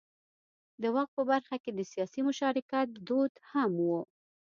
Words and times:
د 0.81 0.83
واک 0.95 1.09
په 1.17 1.23
برخه 1.31 1.55
کې 1.63 1.71
د 1.73 1.79
سیاسي 1.91 2.21
مشارکت 2.27 2.87
دود 3.07 3.33
هم 3.51 3.71
و. 3.87 3.91